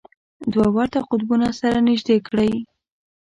[0.53, 2.51] دوه ورته قطبونه سره نژدې کړئ.